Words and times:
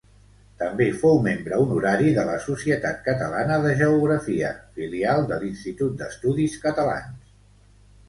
També 0.61 0.85
fou 1.01 1.19
membre 1.27 1.59
honorari 1.65 2.15
de 2.15 2.23
la 2.31 2.39
Societat 2.47 3.05
Catalana 3.11 3.61
de 3.67 3.77
Geografia, 3.85 4.57
filial 4.81 5.25
de 5.33 5.41
l'Institut 5.45 5.97
d'Estudis 6.05 6.61
Catalans. 6.69 7.35